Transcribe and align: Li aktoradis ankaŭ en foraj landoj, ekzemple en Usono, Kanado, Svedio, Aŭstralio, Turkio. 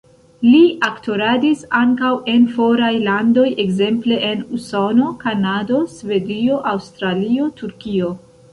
Li 0.43 0.61
aktoradis 0.85 1.59
ankaŭ 1.79 2.13
en 2.33 2.47
foraj 2.55 2.89
landoj, 3.09 3.45
ekzemple 3.65 4.19
en 4.31 4.43
Usono, 4.59 5.13
Kanado, 5.27 5.85
Svedio, 5.97 6.61
Aŭstralio, 6.75 7.51
Turkio. 7.63 8.13